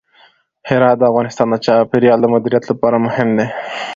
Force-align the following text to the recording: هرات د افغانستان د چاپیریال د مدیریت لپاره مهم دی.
هرات 0.69 0.95
د 0.99 1.03
افغانستان 1.11 1.47
د 1.51 1.55
چاپیریال 1.65 2.19
د 2.21 2.25
مدیریت 2.33 2.63
لپاره 2.71 2.97
مهم 3.05 3.29
دی. 3.37 3.47